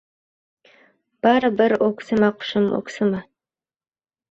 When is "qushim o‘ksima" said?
2.41-3.23